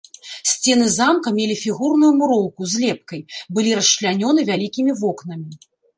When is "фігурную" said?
1.63-2.09